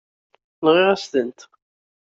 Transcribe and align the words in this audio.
Nɣiɣ-asen-ten. 0.65 1.39